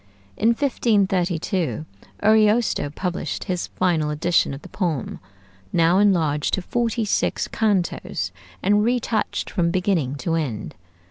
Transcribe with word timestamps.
In 0.35 0.47
1532 0.49 1.85
Ariosto 2.23 2.89
published 2.89 3.43
his 3.43 3.67
final 3.67 4.09
edition 4.09 4.51
of 4.51 4.63
the 4.63 4.69
poem, 4.69 5.19
now 5.71 5.99
enlarged 5.99 6.55
to 6.55 6.63
forty 6.63 7.05
six 7.05 7.47
cantos, 7.47 8.31
and 8.63 8.83
retouched 8.83 9.51
from 9.51 9.69
beginning 9.69 10.15
to 10.15 10.33
end. 10.33 10.73